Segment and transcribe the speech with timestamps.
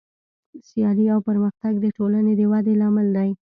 [0.67, 3.29] سیالي او پرمختګ د ټولنې د ودې لامل دی.